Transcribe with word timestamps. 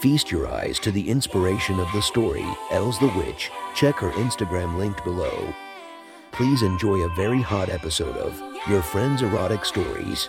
Feast 0.00 0.30
your 0.30 0.46
eyes 0.46 0.78
to 0.78 0.92
the 0.92 1.10
inspiration 1.10 1.80
of 1.80 1.90
the 1.92 2.00
story, 2.00 2.46
Els 2.70 3.00
the 3.00 3.12
Witch. 3.16 3.50
Check 3.74 3.96
her 3.96 4.12
Instagram 4.12 4.78
linked 4.78 5.02
below. 5.02 5.52
Please 6.30 6.62
enjoy 6.62 7.00
a 7.00 7.12
very 7.16 7.42
hot 7.42 7.68
episode 7.68 8.16
of 8.16 8.40
Your 8.68 8.80
Friend's 8.80 9.22
Erotic 9.22 9.64
Stories. 9.64 10.28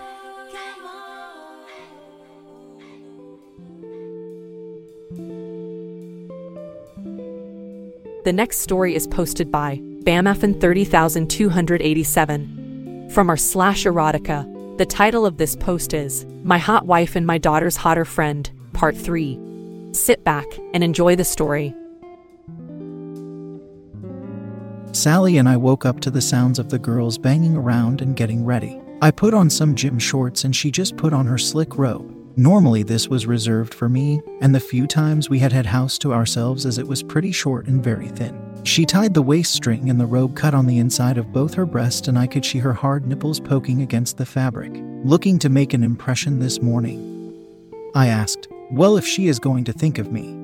The 8.23 8.33
next 8.33 8.61
story 8.61 8.95
is 8.95 9.05
posted 9.05 9.52
by 9.52 9.77
BAMFN 10.03 10.59
30287 10.59 13.09
from 13.11 13.30
our 13.30 13.38
slash 13.38 13.83
erotica. 13.83 14.77
The 14.80 14.88
title 14.88 15.27
of 15.27 15.38
this 15.38 15.55
post 15.55 15.94
is 15.94 16.25
My 16.44 16.58
Hot 16.58 16.88
Wife 16.88 17.16
and 17.16 17.27
My 17.27 17.38
Daughter's 17.38 17.77
Hotter 17.77 18.05
Friend, 18.05 18.49
Part 18.73 18.97
3. 18.97 19.48
Sit 19.91 20.23
back 20.23 20.45
and 20.73 20.84
enjoy 20.84 21.16
the 21.16 21.23
story. 21.23 21.73
Sally 24.91 25.38
and 25.38 25.47
I 25.47 25.58
woke 25.58 25.86
up 25.86 26.00
to 26.02 26.11
the 26.11 26.22
sounds 26.22 26.59
of 26.59 26.69
the 26.69 26.80
girls 26.80 27.17
banging 27.17 27.55
around 27.55 28.02
and 28.02 28.16
getting 28.16 28.45
ready. 28.45 28.80
I 29.02 29.11
put 29.11 29.33
on 29.33 29.49
some 29.49 29.75
gym 29.75 29.97
shorts 29.97 30.44
and 30.44 30.55
she 30.55 30.72
just 30.72 30.97
put 30.97 31.14
on 31.14 31.25
her 31.25 31.38
slick 31.38 31.77
robe. 31.77 32.16
Normally, 32.38 32.83
this 32.83 33.09
was 33.09 33.25
reserved 33.25 33.73
for 33.73 33.89
me, 33.89 34.22
and 34.39 34.55
the 34.55 34.61
few 34.61 34.88
times 34.88 35.30
we 35.30 35.39
had 35.39 35.52
had 35.52 35.66
house 35.66 35.97
to 35.97 36.14
ourselves 36.14 36.66
as 36.66 36.77
it 36.77 36.88
was 36.88 37.03
pretty 37.03 37.33
short 37.33 37.67
and 37.67 37.83
very 37.83 38.08
thin. 38.08 38.39
She 38.64 38.86
tied 38.86 39.14
the 39.14 39.21
waist 39.21 39.53
string 39.53 39.89
and 39.89 39.99
the 39.99 40.05
robe 40.05 40.38
cut 40.38 40.53
on 40.53 40.66
the 40.66 40.77
inside 40.77 41.17
of 41.17 41.33
both 41.33 41.53
her 41.55 41.66
breasts, 41.66 42.08
and 42.08 42.17
I 42.17 42.27
could 42.27 42.45
see 42.45 42.59
her 42.59 42.71
hard 42.71 43.08
nipples 43.08 43.42
poking 43.42 43.81
against 43.81 44.17
the 44.17 44.25
fabric. 44.25 44.71
Looking 45.03 45.38
to 45.39 45.49
make 45.49 45.73
an 45.73 45.83
impression 45.83 46.39
this 46.39 46.61
morning, 46.61 47.05
I 47.94 48.08
asked, 48.08 48.39
Well, 48.72 48.98
if 48.98 49.06
she 49.08 49.28
is 49.28 49.39
going 49.39 49.64
to 49.64 49.73
think 49.73 49.98
of 49.98 50.12
me, 50.12 50.36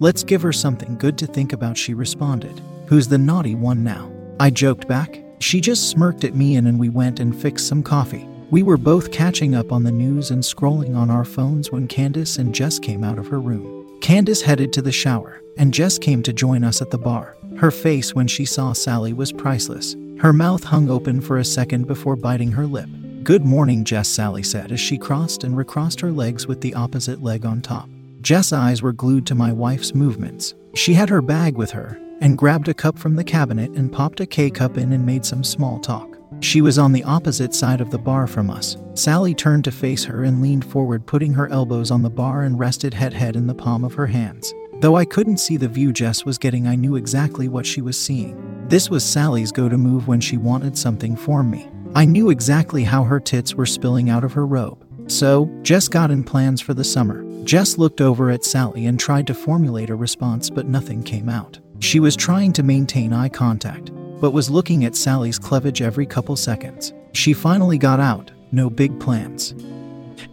let's 0.00 0.24
give 0.24 0.42
her 0.42 0.52
something 0.52 0.96
good 0.98 1.16
to 1.18 1.28
think 1.28 1.52
about, 1.52 1.78
she 1.78 1.94
responded. 1.94 2.60
Who's 2.88 3.06
the 3.06 3.18
naughty 3.18 3.54
one 3.54 3.84
now? 3.84 4.10
I 4.40 4.50
joked 4.50 4.88
back. 4.88 5.22
She 5.38 5.60
just 5.60 5.88
smirked 5.88 6.24
at 6.24 6.34
me, 6.34 6.56
and, 6.56 6.66
and 6.66 6.80
we 6.80 6.88
went 6.88 7.20
and 7.20 7.40
fixed 7.40 7.68
some 7.68 7.84
coffee. 7.84 8.28
We 8.50 8.64
were 8.64 8.76
both 8.76 9.12
catching 9.12 9.54
up 9.54 9.70
on 9.70 9.84
the 9.84 9.92
news 9.92 10.32
and 10.32 10.42
scrolling 10.42 10.96
on 10.96 11.08
our 11.08 11.24
phones 11.24 11.70
when 11.70 11.86
Candace 11.86 12.36
and 12.36 12.52
Jess 12.52 12.80
came 12.80 13.04
out 13.04 13.18
of 13.18 13.28
her 13.28 13.38
room. 13.38 13.96
Candace 14.00 14.42
headed 14.42 14.72
to 14.72 14.82
the 14.82 14.90
shower, 14.90 15.40
and 15.56 15.72
Jess 15.72 16.00
came 16.00 16.24
to 16.24 16.32
join 16.32 16.64
us 16.64 16.82
at 16.82 16.90
the 16.90 16.98
bar. 16.98 17.36
Her 17.58 17.70
face 17.70 18.12
when 18.12 18.26
she 18.26 18.44
saw 18.44 18.72
Sally 18.72 19.12
was 19.12 19.32
priceless. 19.32 19.94
Her 20.18 20.32
mouth 20.32 20.64
hung 20.64 20.90
open 20.90 21.20
for 21.20 21.38
a 21.38 21.44
second 21.44 21.86
before 21.86 22.16
biting 22.16 22.50
her 22.52 22.66
lip. 22.66 22.88
Good 23.26 23.44
morning, 23.44 23.82
Jess, 23.82 24.08
Sally 24.08 24.44
said 24.44 24.70
as 24.70 24.78
she 24.78 24.96
crossed 24.96 25.42
and 25.42 25.56
recrossed 25.56 26.00
her 26.00 26.12
legs 26.12 26.46
with 26.46 26.60
the 26.60 26.74
opposite 26.74 27.24
leg 27.24 27.44
on 27.44 27.60
top. 27.60 27.88
Jess' 28.20 28.52
eyes 28.52 28.82
were 28.82 28.92
glued 28.92 29.26
to 29.26 29.34
my 29.34 29.50
wife's 29.50 29.96
movements. 29.96 30.54
She 30.76 30.94
had 30.94 31.08
her 31.08 31.20
bag 31.20 31.56
with 31.56 31.72
her 31.72 32.00
and 32.20 32.38
grabbed 32.38 32.68
a 32.68 32.74
cup 32.74 32.96
from 32.96 33.16
the 33.16 33.24
cabinet 33.24 33.72
and 33.72 33.92
popped 33.92 34.20
a 34.20 34.26
K 34.26 34.48
cup 34.48 34.78
in 34.78 34.92
and 34.92 35.04
made 35.04 35.26
some 35.26 35.42
small 35.42 35.80
talk. 35.80 36.16
She 36.38 36.60
was 36.60 36.78
on 36.78 36.92
the 36.92 37.02
opposite 37.02 37.52
side 37.52 37.80
of 37.80 37.90
the 37.90 37.98
bar 37.98 38.28
from 38.28 38.48
us. 38.48 38.76
Sally 38.94 39.34
turned 39.34 39.64
to 39.64 39.72
face 39.72 40.04
her 40.04 40.22
and 40.22 40.40
leaned 40.40 40.64
forward, 40.64 41.04
putting 41.04 41.34
her 41.34 41.48
elbows 41.48 41.90
on 41.90 42.02
the 42.02 42.08
bar 42.08 42.42
and 42.44 42.60
rested 42.60 42.94
head 42.94 43.12
head 43.12 43.34
in 43.34 43.48
the 43.48 43.56
palm 43.56 43.82
of 43.82 43.94
her 43.94 44.06
hands. 44.06 44.54
Though 44.80 44.94
I 44.94 45.04
couldn't 45.04 45.38
see 45.38 45.56
the 45.56 45.66
view 45.66 45.92
Jess 45.92 46.24
was 46.24 46.38
getting, 46.38 46.68
I 46.68 46.76
knew 46.76 46.94
exactly 46.94 47.48
what 47.48 47.66
she 47.66 47.82
was 47.82 47.98
seeing. 47.98 48.68
This 48.68 48.88
was 48.88 49.02
Sally's 49.02 49.50
go 49.50 49.68
to 49.68 49.76
move 49.76 50.06
when 50.06 50.20
she 50.20 50.36
wanted 50.36 50.78
something 50.78 51.16
from 51.16 51.50
me. 51.50 51.68
I 51.96 52.04
knew 52.04 52.28
exactly 52.28 52.84
how 52.84 53.04
her 53.04 53.18
tits 53.18 53.54
were 53.54 53.64
spilling 53.64 54.10
out 54.10 54.22
of 54.22 54.34
her 54.34 54.44
robe. 54.44 54.86
So, 55.10 55.50
Jess 55.62 55.88
got 55.88 56.10
in 56.10 56.24
plans 56.24 56.60
for 56.60 56.74
the 56.74 56.84
summer. 56.84 57.24
Jess 57.44 57.78
looked 57.78 58.02
over 58.02 58.30
at 58.30 58.44
Sally 58.44 58.84
and 58.84 59.00
tried 59.00 59.26
to 59.28 59.34
formulate 59.34 59.88
a 59.88 59.94
response, 59.94 60.50
but 60.50 60.66
nothing 60.66 61.02
came 61.02 61.30
out. 61.30 61.58
She 61.78 61.98
was 61.98 62.14
trying 62.14 62.52
to 62.52 62.62
maintain 62.62 63.14
eye 63.14 63.30
contact, 63.30 63.92
but 64.20 64.32
was 64.32 64.50
looking 64.50 64.84
at 64.84 64.94
Sally's 64.94 65.38
cleavage 65.38 65.80
every 65.80 66.04
couple 66.04 66.36
seconds. 66.36 66.92
She 67.14 67.32
finally 67.32 67.78
got 67.78 67.98
out, 67.98 68.30
no 68.52 68.68
big 68.68 69.00
plans. 69.00 69.54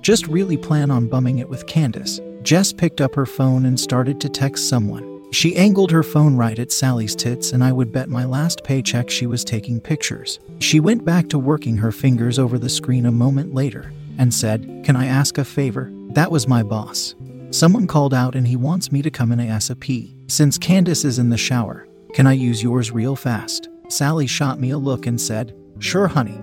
Just 0.01 0.27
really 0.27 0.57
plan 0.57 0.91
on 0.91 1.07
bumming 1.07 1.39
it 1.39 1.47
with 1.47 1.65
Candace. 1.65 2.19
Jess 2.41 2.73
picked 2.73 2.99
up 2.99 3.15
her 3.15 3.25
phone 3.25 3.67
and 3.67 3.79
started 3.79 4.19
to 4.19 4.27
text 4.27 4.67
someone. 4.67 5.12
She 5.33 5.55
angled 5.55 5.89
her 5.89 6.03
phone 6.03 6.35
right 6.35 6.59
at 6.59 6.71
Sally's 6.71 7.15
tits, 7.15 7.53
and 7.53 7.63
I 7.63 7.71
would 7.71 7.91
bet 7.91 8.07
my 8.07 8.23
last 8.23 8.63
paycheck 8.63 9.09
she 9.09 9.25
was 9.25 9.43
taking 9.43 9.81
pictures. 9.81 10.39
She 10.59 10.79
went 10.79 11.03
back 11.03 11.27
to 11.29 11.39
working 11.39 11.75
her 11.77 11.91
fingers 11.91 12.37
over 12.37 12.59
the 12.59 12.69
screen 12.69 13.07
a 13.07 13.11
moment 13.11 13.51
later 13.51 13.91
and 14.19 14.31
said, 14.31 14.83
Can 14.85 14.95
I 14.95 15.07
ask 15.07 15.39
a 15.39 15.43
favor? 15.43 15.91
That 16.09 16.29
was 16.29 16.47
my 16.47 16.61
boss. 16.61 17.15
Someone 17.49 17.87
called 17.87 18.13
out 18.13 18.35
and 18.35 18.47
he 18.47 18.55
wants 18.55 18.91
me 18.91 19.01
to 19.01 19.09
come 19.09 19.31
in 19.31 19.39
ASAP. 19.39 20.13
Since 20.29 20.59
Candace 20.59 21.03
is 21.03 21.17
in 21.17 21.29
the 21.29 21.37
shower, 21.37 21.87
can 22.13 22.27
I 22.27 22.33
use 22.33 22.61
yours 22.61 22.91
real 22.91 23.15
fast? 23.15 23.69
Sally 23.89 24.27
shot 24.27 24.59
me 24.59 24.69
a 24.69 24.77
look 24.77 25.07
and 25.07 25.19
said, 25.19 25.55
Sure, 25.79 26.07
honey. 26.07 26.39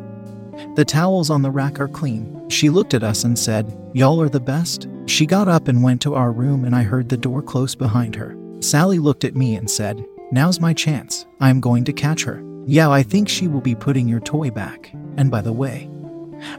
The 0.75 0.84
towels 0.84 1.31
on 1.31 1.43
the 1.43 1.50
rack 1.53 1.79
are 1.79 1.87
clean. 1.87 2.49
She 2.49 2.69
looked 2.69 2.95
at 2.95 3.05
us 3.05 3.23
and 3.23 3.39
said, 3.39 3.73
Y'all 3.95 4.21
are 4.21 4.29
the 4.29 4.41
best. 4.41 4.89
She 5.06 5.27
got 5.27 5.47
up 5.47 5.69
and 5.69 5.81
went 5.81 6.03
to 6.03 6.17
our 6.17 6.33
room, 6.33 6.65
and 6.65 6.75
I 6.75 6.83
heard 6.83 7.09
the 7.09 7.17
door 7.17 7.41
close 7.41 7.77
behind 7.77 8.17
her. 8.17 8.37
Sally 8.60 8.98
looked 8.98 9.25
at 9.25 9.34
me 9.34 9.56
and 9.56 9.71
said, 9.71 10.04
Now's 10.32 10.60
my 10.60 10.72
chance. 10.75 11.26
I 11.41 11.50
am 11.50 11.60
going 11.60 11.84
to 11.84 11.93
catch 11.93 12.25
her. 12.25 12.43
Yeah, 12.66 12.91
I 12.91 13.03
think 13.03 13.28
she 13.28 13.48
will 13.48 13.60
be 13.60 13.75
putting 13.75 14.06
your 14.06 14.21
toy 14.21 14.50
back. 14.50 14.93
And 15.16 15.31
by 15.31 15.41
the 15.41 15.53
way, 15.53 15.91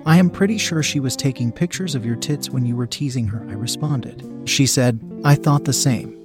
I 0.06 0.18
am 0.18 0.30
pretty 0.30 0.58
sure 0.58 0.84
she 0.84 1.00
was 1.00 1.16
taking 1.16 1.52
pictures 1.52 1.96
of 1.96 2.06
your 2.06 2.16
tits 2.16 2.50
when 2.50 2.66
you 2.66 2.76
were 2.76 2.88
teasing 2.88 3.28
her, 3.28 3.46
I 3.48 3.54
responded. 3.54 4.28
She 4.46 4.66
said, 4.66 5.00
I 5.24 5.36
thought 5.36 5.64
the 5.64 5.74
same. 5.74 6.18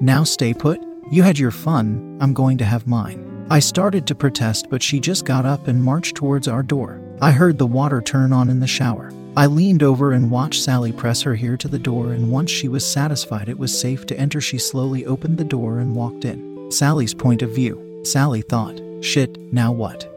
Now 0.00 0.24
stay 0.24 0.52
put. 0.52 0.80
You 1.10 1.22
had 1.22 1.38
your 1.38 1.50
fun, 1.50 2.18
I'm 2.20 2.34
going 2.34 2.58
to 2.58 2.64
have 2.64 2.86
mine. 2.86 3.46
I 3.50 3.58
started 3.58 4.06
to 4.06 4.14
protest, 4.14 4.68
but 4.70 4.82
she 4.82 5.00
just 5.00 5.24
got 5.24 5.46
up 5.46 5.66
and 5.66 5.82
marched 5.82 6.14
towards 6.14 6.46
our 6.46 6.62
door. 6.62 6.99
I 7.22 7.32
heard 7.32 7.58
the 7.58 7.66
water 7.66 8.00
turn 8.00 8.32
on 8.32 8.48
in 8.48 8.60
the 8.60 8.66
shower. 8.66 9.12
I 9.36 9.44
leaned 9.44 9.82
over 9.82 10.12
and 10.12 10.30
watched 10.30 10.62
Sally 10.62 10.90
press 10.90 11.20
her 11.22 11.34
hair 11.34 11.58
to 11.58 11.68
the 11.68 11.78
door, 11.78 12.14
and 12.14 12.32
once 12.32 12.50
she 12.50 12.66
was 12.66 12.90
satisfied 12.90 13.50
it 13.50 13.58
was 13.58 13.78
safe 13.78 14.06
to 14.06 14.18
enter, 14.18 14.40
she 14.40 14.56
slowly 14.56 15.04
opened 15.04 15.36
the 15.36 15.44
door 15.44 15.80
and 15.80 15.94
walked 15.94 16.24
in. 16.24 16.70
Sally's 16.72 17.12
point 17.12 17.42
of 17.42 17.54
view. 17.54 18.00
Sally 18.04 18.40
thought, 18.40 18.80
shit, 19.02 19.38
now 19.52 19.70
what? 19.70 20.10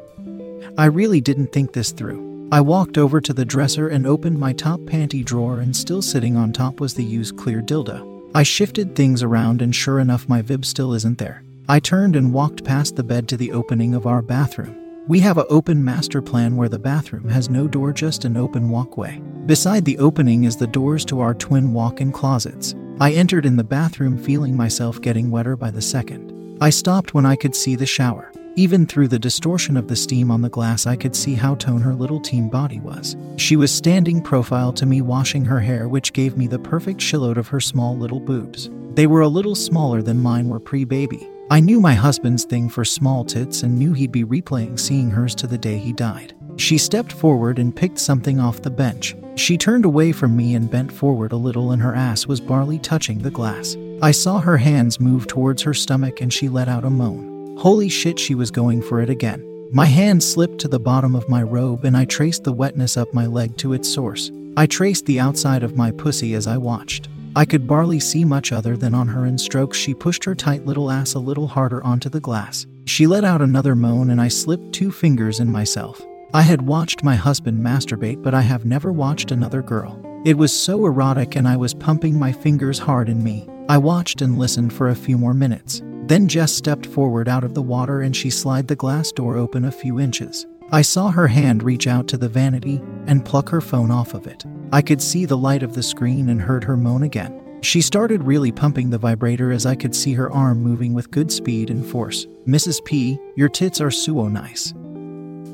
I 0.77 0.85
really 0.85 1.19
didn't 1.19 1.51
think 1.51 1.73
this 1.73 1.91
through. 1.91 2.47
I 2.53 2.61
walked 2.61 2.97
over 2.97 3.19
to 3.19 3.33
the 3.33 3.43
dresser 3.43 3.89
and 3.89 4.07
opened 4.07 4.39
my 4.39 4.53
top 4.53 4.79
panty 4.81 5.25
drawer, 5.25 5.59
and 5.59 5.75
still 5.75 6.01
sitting 6.01 6.37
on 6.37 6.53
top 6.53 6.79
was 6.79 6.93
the 6.93 7.03
used 7.03 7.35
clear 7.35 7.61
dildo. 7.61 8.31
I 8.33 8.43
shifted 8.43 8.95
things 8.95 9.21
around, 9.21 9.61
and 9.61 9.75
sure 9.75 9.99
enough, 9.99 10.29
my 10.29 10.41
Vib 10.41 10.63
still 10.63 10.93
isn't 10.93 11.17
there. 11.17 11.43
I 11.67 11.81
turned 11.81 12.15
and 12.15 12.33
walked 12.33 12.63
past 12.63 12.95
the 12.95 13.03
bed 13.03 13.27
to 13.27 13.37
the 13.37 13.51
opening 13.51 13.93
of 13.93 14.07
our 14.07 14.21
bathroom. 14.21 14.82
We 15.05 15.19
have 15.19 15.37
an 15.37 15.45
open 15.49 15.83
master 15.83 16.21
plan 16.21 16.55
where 16.55 16.69
the 16.69 16.79
bathroom 16.79 17.27
has 17.27 17.49
no 17.49 17.67
door, 17.67 17.91
just 17.91 18.23
an 18.23 18.37
open 18.37 18.69
walkway. 18.69 19.19
Beside 19.45 19.83
the 19.83 19.97
opening 19.97 20.45
is 20.45 20.55
the 20.55 20.65
doors 20.65 21.03
to 21.05 21.19
our 21.19 21.33
twin 21.33 21.73
walk-in 21.73 22.13
closets. 22.13 22.73
I 23.01 23.11
entered 23.11 23.45
in 23.45 23.57
the 23.57 23.65
bathroom 23.65 24.17
feeling 24.17 24.55
myself 24.55 25.01
getting 25.01 25.29
wetter 25.29 25.57
by 25.57 25.71
the 25.71 25.81
second. 25.81 26.57
I 26.61 26.69
stopped 26.69 27.13
when 27.13 27.25
I 27.25 27.35
could 27.35 27.53
see 27.53 27.75
the 27.75 27.85
shower. 27.85 28.31
Even 28.55 28.85
through 28.85 29.09
the 29.09 29.19
distortion 29.19 29.75
of 29.75 29.89
the 29.89 29.95
steam 29.97 30.31
on 30.31 30.41
the 30.41 30.47
glass, 30.47 30.87
I 30.87 30.95
could 30.95 31.17
see 31.17 31.33
how 31.33 31.55
toned 31.55 31.83
her 31.83 31.95
little 31.95 32.21
teen 32.21 32.47
body 32.47 32.79
was. 32.79 33.17
She 33.35 33.57
was 33.57 33.73
standing 33.73 34.21
profile 34.21 34.71
to 34.71 34.85
me, 34.85 35.01
washing 35.01 35.43
her 35.43 35.59
hair, 35.59 35.89
which 35.89 36.13
gave 36.13 36.37
me 36.37 36.47
the 36.47 36.59
perfect 36.59 37.01
silhouette 37.01 37.37
of 37.37 37.49
her 37.49 37.59
small 37.59 37.97
little 37.97 38.21
boobs. 38.21 38.69
They 38.93 39.07
were 39.07 39.21
a 39.21 39.27
little 39.27 39.55
smaller 39.55 40.01
than 40.01 40.21
mine 40.21 40.47
were 40.47 40.61
pre 40.61 40.85
baby. 40.85 41.27
I 41.51 41.59
knew 41.59 41.81
my 41.81 41.93
husband's 41.93 42.45
thing 42.45 42.69
for 42.69 42.85
small 42.85 43.25
tits 43.25 43.63
and 43.63 43.77
knew 43.77 43.93
he'd 43.93 44.11
be 44.11 44.23
replaying 44.23 44.79
seeing 44.79 45.11
hers 45.11 45.35
to 45.35 45.47
the 45.47 45.57
day 45.57 45.77
he 45.77 45.91
died. 45.91 46.33
She 46.55 46.77
stepped 46.77 47.11
forward 47.11 47.59
and 47.59 47.75
picked 47.75 47.99
something 47.99 48.39
off 48.39 48.61
the 48.61 48.69
bench. 48.69 49.15
She 49.35 49.57
turned 49.57 49.83
away 49.83 50.13
from 50.13 50.37
me 50.37 50.55
and 50.55 50.71
bent 50.71 50.91
forward 50.91 51.31
a 51.31 51.37
little, 51.37 51.71
and 51.71 51.81
her 51.81 51.95
ass 51.95 52.27
was 52.27 52.39
barely 52.39 52.79
touching 52.79 53.19
the 53.19 53.31
glass. 53.31 53.75
I 54.01 54.11
saw 54.11 54.39
her 54.39 54.57
hands 54.57 54.99
move 54.99 55.27
towards 55.27 55.61
her 55.63 55.73
stomach 55.73 56.21
and 56.21 56.31
she 56.31 56.49
let 56.49 56.69
out 56.69 56.85
a 56.85 56.89
moan. 56.89 57.57
Holy 57.57 57.89
shit, 57.89 58.19
she 58.19 58.35
was 58.35 58.49
going 58.49 58.81
for 58.81 59.01
it 59.01 59.09
again. 59.09 59.45
My 59.71 59.85
hand 59.85 60.23
slipped 60.23 60.59
to 60.59 60.67
the 60.67 60.79
bottom 60.79 61.15
of 61.15 61.29
my 61.29 61.43
robe 61.43 61.83
and 61.83 61.97
I 61.97 62.05
traced 62.05 62.43
the 62.43 62.53
wetness 62.53 62.95
up 62.95 63.13
my 63.13 63.25
leg 63.25 63.57
to 63.57 63.73
its 63.73 63.91
source. 63.91 64.31
I 64.55 64.65
traced 64.65 65.07
the 65.07 65.19
outside 65.19 65.63
of 65.63 65.75
my 65.75 65.91
pussy 65.91 66.35
as 66.35 66.47
I 66.47 66.57
watched. 66.57 67.09
I 67.35 67.45
could 67.45 67.67
barely 67.67 67.99
see 67.99 68.25
much 68.25 68.51
other 68.51 68.77
than 68.77 68.93
on 68.93 69.07
her 69.07 69.25
in 69.25 69.39
strokes 69.39 69.77
she 69.77 69.95
pushed 69.95 70.23
her 70.23 70.35
tight 70.35 70.67
little 70.67 70.91
ass 70.91 71.15
a 71.15 71.19
little 71.19 71.47
harder 71.47 71.83
onto 71.83 72.07
the 72.07 72.19
glass. 72.19 72.67
She 72.85 73.07
let 73.07 73.23
out 73.23 73.41
another 73.41 73.75
moan 73.75 74.11
and 74.11 74.21
I 74.21 74.27
slipped 74.27 74.71
two 74.71 74.91
fingers 74.91 75.39
in 75.39 75.51
myself. 75.51 76.05
I 76.35 76.43
had 76.43 76.61
watched 76.61 77.03
my 77.03 77.15
husband 77.15 77.59
masturbate, 77.59 78.21
but 78.21 78.35
I 78.35 78.41
have 78.41 78.65
never 78.65 78.91
watched 78.91 79.31
another 79.31 79.63
girl. 79.63 79.99
It 80.25 80.37
was 80.37 80.53
so 80.53 80.85
erotic 80.85 81.35
and 81.35 81.47
I 81.47 81.57
was 81.57 81.73
pumping 81.73 82.19
my 82.19 82.31
fingers 82.31 82.77
hard 82.77 83.09
in 83.09 83.23
me. 83.23 83.47
I 83.67 83.79
watched 83.79 84.21
and 84.21 84.37
listened 84.37 84.71
for 84.71 84.89
a 84.89 84.95
few 84.95 85.17
more 85.17 85.33
minutes. 85.33 85.81
Then 86.05 86.27
Jess 86.27 86.51
stepped 86.51 86.85
forward 86.85 87.27
out 87.27 87.43
of 87.43 87.55
the 87.55 87.61
water 87.63 88.01
and 88.01 88.15
she 88.15 88.29
slid 88.29 88.67
the 88.67 88.75
glass 88.75 89.11
door 89.11 89.37
open 89.37 89.65
a 89.65 89.71
few 89.71 89.99
inches. 89.99 90.45
I 90.71 90.81
saw 90.81 91.09
her 91.09 91.27
hand 91.27 91.63
reach 91.63 91.87
out 91.87 92.07
to 92.09 92.17
the 92.17 92.29
vanity 92.29 92.81
and 93.07 93.25
pluck 93.25 93.49
her 93.49 93.61
phone 93.61 93.89
off 93.89 94.13
of 94.13 94.27
it. 94.27 94.45
I 94.73 94.81
could 94.81 95.03
see 95.03 95.25
the 95.25 95.37
light 95.37 95.61
of 95.61 95.75
the 95.75 95.83
screen 95.83 96.29
and 96.29 96.41
heard 96.41 96.63
her 96.63 96.75
moan 96.75 97.03
again. 97.03 97.59
She 97.61 97.79
started 97.79 98.23
really 98.23 98.51
pumping 98.51 98.89
the 98.89 98.97
vibrator 98.97 99.51
as 99.51 99.67
I 99.67 99.75
could 99.75 99.93
see 99.93 100.13
her 100.13 100.31
arm 100.31 100.63
moving 100.63 100.95
with 100.95 101.11
good 101.11 101.31
speed 101.31 101.69
and 101.69 101.85
force. 101.85 102.25
Mrs. 102.47 102.83
P, 102.83 103.19
your 103.35 103.49
tits 103.49 103.79
are 103.79 103.91
so 103.91 104.27
nice. 104.29 104.73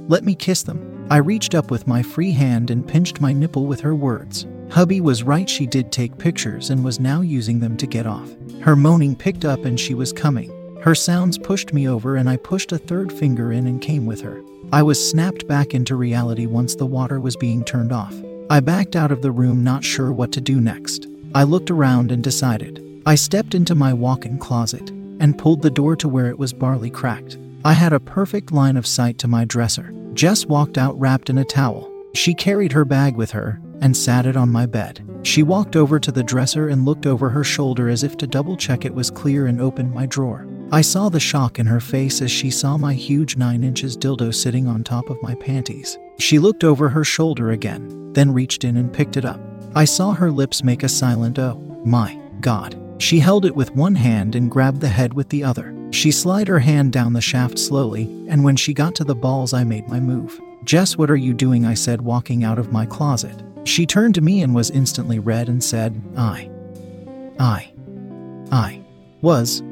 Let 0.07 0.23
me 0.23 0.35
kiss 0.35 0.63
them. 0.63 1.05
I 1.11 1.17
reached 1.17 1.53
up 1.53 1.69
with 1.69 1.85
my 1.85 2.01
free 2.01 2.31
hand 2.31 2.71
and 2.71 2.87
pinched 2.87 3.19
my 3.19 3.33
nipple 3.33 3.65
with 3.65 3.81
her 3.81 3.93
words. 3.93 4.47
Hubby 4.69 5.01
was 5.01 5.23
right, 5.23 5.49
she 5.49 5.67
did 5.67 5.91
take 5.91 6.17
pictures 6.17 6.69
and 6.69 6.81
was 6.81 7.01
now 7.01 7.19
using 7.19 7.59
them 7.59 7.75
to 7.75 7.87
get 7.87 8.07
off. 8.07 8.33
Her 8.61 8.77
moaning 8.77 9.17
picked 9.17 9.43
up 9.43 9.65
and 9.65 9.77
she 9.77 9.95
was 9.95 10.13
coming. 10.13 10.49
Her 10.81 10.95
sounds 10.95 11.37
pushed 11.37 11.73
me 11.73 11.89
over 11.89 12.15
and 12.15 12.29
I 12.29 12.37
pushed 12.37 12.71
a 12.71 12.77
third 12.77 13.11
finger 13.11 13.51
in 13.51 13.67
and 13.67 13.81
came 13.81 14.05
with 14.05 14.21
her. 14.21 14.41
I 14.71 14.81
was 14.81 15.11
snapped 15.11 15.45
back 15.45 15.73
into 15.73 15.97
reality 15.97 16.45
once 16.45 16.75
the 16.75 16.85
water 16.85 17.19
was 17.19 17.35
being 17.35 17.65
turned 17.65 17.91
off. 17.91 18.15
I 18.51 18.61
backed 18.61 18.95
out 18.95 19.11
of 19.11 19.21
the 19.21 19.31
room, 19.31 19.63
not 19.63 19.83
sure 19.83 20.11
what 20.11 20.31
to 20.31 20.41
do 20.41 20.59
next. 20.59 21.05
I 21.35 21.43
looked 21.43 21.69
around 21.69 22.11
and 22.11 22.23
decided. 22.23 22.83
I 23.05 23.13
stepped 23.13 23.53
into 23.53 23.75
my 23.75 23.93
walk 23.93 24.25
in 24.25 24.39
closet 24.39 24.89
and 25.19 25.37
pulled 25.37 25.61
the 25.61 25.69
door 25.69 25.95
to 25.97 26.09
where 26.09 26.29
it 26.29 26.39
was 26.39 26.51
barely 26.51 26.89
cracked. 26.89 27.37
I 27.63 27.73
had 27.73 27.93
a 27.93 27.99
perfect 27.99 28.51
line 28.51 28.75
of 28.75 28.87
sight 28.87 29.19
to 29.19 29.27
my 29.27 29.45
dresser. 29.45 29.93
Jess 30.15 30.47
walked 30.47 30.79
out 30.79 30.99
wrapped 30.99 31.29
in 31.29 31.37
a 31.37 31.45
towel. 31.45 31.91
She 32.15 32.33
carried 32.33 32.71
her 32.71 32.85
bag 32.85 33.15
with 33.15 33.29
her 33.31 33.61
and 33.81 33.95
sat 33.95 34.25
it 34.25 34.35
on 34.35 34.49
my 34.49 34.65
bed. 34.65 35.05
She 35.21 35.43
walked 35.43 35.75
over 35.75 35.99
to 35.99 36.11
the 36.11 36.23
dresser 36.23 36.69
and 36.69 36.85
looked 36.85 37.05
over 37.05 37.29
her 37.29 37.43
shoulder 37.43 37.87
as 37.87 38.03
if 38.03 38.17
to 38.17 38.25
double 38.25 38.57
check 38.57 38.83
it 38.83 38.95
was 38.95 39.11
clear 39.11 39.45
and 39.45 39.61
opened 39.61 39.93
my 39.93 40.07
drawer. 40.07 40.47
I 40.71 40.81
saw 40.81 41.09
the 41.09 41.19
shock 41.19 41.59
in 41.59 41.67
her 41.67 41.79
face 41.79 42.19
as 42.19 42.31
she 42.31 42.49
saw 42.49 42.77
my 42.77 42.95
huge 42.95 43.37
9 43.37 43.63
inches 43.63 43.95
dildo 43.95 44.33
sitting 44.33 44.65
on 44.65 44.83
top 44.83 45.11
of 45.11 45.21
my 45.21 45.35
panties. 45.35 45.99
She 46.19 46.37
looked 46.37 46.63
over 46.63 46.89
her 46.89 47.03
shoulder 47.03 47.51
again, 47.51 48.11
then 48.13 48.33
reached 48.33 48.63
in 48.63 48.77
and 48.77 48.93
picked 48.93 49.17
it 49.17 49.25
up. 49.25 49.39
I 49.73 49.85
saw 49.85 50.11
her 50.13 50.31
lips 50.31 50.63
make 50.63 50.83
a 50.83 50.89
silent 50.89 51.39
oh, 51.39 51.55
my 51.85 52.19
God. 52.41 52.77
She 52.97 53.19
held 53.19 53.45
it 53.45 53.55
with 53.55 53.75
one 53.75 53.95
hand 53.95 54.35
and 54.35 54.51
grabbed 54.51 54.81
the 54.81 54.89
head 54.89 55.13
with 55.13 55.29
the 55.29 55.43
other. 55.43 55.73
She 55.91 56.11
slid 56.11 56.47
her 56.49 56.59
hand 56.59 56.91
down 56.91 57.13
the 57.13 57.21
shaft 57.21 57.57
slowly, 57.57 58.03
and 58.27 58.43
when 58.43 58.57
she 58.57 58.73
got 58.73 58.95
to 58.95 59.05
the 59.05 59.15
balls, 59.15 59.53
I 59.53 59.63
made 59.63 59.87
my 59.87 59.99
move. 59.99 60.39
Jess, 60.65 60.97
what 60.97 61.09
are 61.09 61.15
you 61.15 61.33
doing? 61.33 61.65
I 61.65 61.73
said, 61.73 62.01
walking 62.01 62.43
out 62.43 62.59
of 62.59 62.71
my 62.71 62.85
closet. 62.85 63.41
She 63.63 63.85
turned 63.85 64.15
to 64.15 64.21
me 64.21 64.41
and 64.41 64.53
was 64.53 64.69
instantly 64.69 65.19
red 65.19 65.47
and 65.47 65.63
said, 65.63 66.01
I. 66.17 66.49
I. 67.39 67.71
I. 68.51 68.81
Was. 69.21 69.63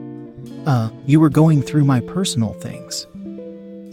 Uh, 0.65 0.89
you 1.05 1.19
were 1.19 1.29
going 1.29 1.61
through 1.61 1.83
my 1.83 1.99
personal 1.99 2.53
things. 2.53 3.05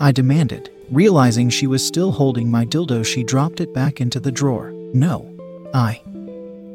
I 0.00 0.12
demanded. 0.12 0.70
Realizing 0.90 1.48
she 1.48 1.66
was 1.66 1.86
still 1.86 2.12
holding 2.12 2.50
my 2.50 2.64
dildo, 2.64 3.04
she 3.04 3.24
dropped 3.24 3.60
it 3.60 3.72
back 3.72 4.00
into 4.00 4.20
the 4.20 4.32
drawer. 4.32 4.70
No. 4.92 5.30
I. 5.72 6.02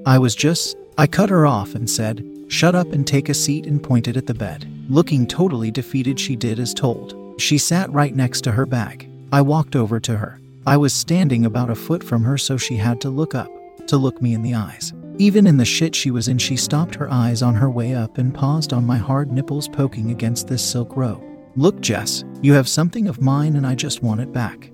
I 0.06 0.18
was 0.18 0.36
just. 0.36 0.76
I 0.98 1.08
cut 1.08 1.30
her 1.30 1.46
off 1.46 1.76
and 1.76 1.90
said, 1.90 2.26
Shut 2.48 2.76
up 2.76 2.92
and 2.92 3.06
take 3.06 3.30
a 3.30 3.34
seat 3.34 3.66
and 3.68 3.82
pointed 3.82 4.18
at 4.18 4.26
the 4.26 4.34
bed. 4.34 4.68
Looking 4.90 5.28
totally 5.28 5.72
defeated, 5.72 6.20
she 6.20 6.36
did 6.36 6.60
as 6.60 6.74
told. 6.74 7.36
She 7.40 7.58
sat 7.58 7.92
right 7.92 8.16
next 8.16 8.42
to 8.42 8.52
her 8.52 8.66
bag. 8.66 9.10
I 9.32 9.42
walked 9.42 9.76
over 9.76 10.00
to 10.00 10.18
her. 10.18 10.40
I 10.66 10.76
was 10.78 10.94
standing 10.94 11.46
about 11.46 11.70
a 11.70 11.76
foot 11.76 12.04
from 12.04 12.24
her, 12.24 12.38
so 12.38 12.58
she 12.58 12.76
had 12.76 13.00
to 13.02 13.10
look 13.10 13.36
up 13.36 13.52
to 13.88 13.98
look 13.98 14.22
me 14.22 14.34
in 14.34 14.42
the 14.42 14.54
eyes. 14.54 14.94
Even 15.18 15.48
in 15.48 15.58
the 15.58 15.66
shit 15.66 15.96
she 15.96 16.12
was 16.12 16.28
in, 16.28 16.38
she 16.38 16.56
stopped 16.56 16.96
her 16.96 17.12
eyes 17.12 17.42
on 17.42 17.56
her 17.56 17.70
way 17.70 17.94
up 17.94 18.18
and 18.18 18.34
paused 18.34 18.72
on 18.72 18.86
my 18.86 18.98
hard 18.98 19.32
nipples 19.32 19.68
poking 19.68 20.12
against 20.12 20.48
this 20.48 20.64
silk 20.64 20.96
robe. 20.96 21.24
Look, 21.60 21.82
Jess, 21.82 22.24
you 22.42 22.54
have 22.54 22.70
something 22.70 23.10
of 23.10 23.20
mine 23.20 23.58
and 23.58 23.68
I 23.68 23.76
just 23.76 24.02
want 24.02 24.22
it 24.22 24.32
back. 24.32 24.72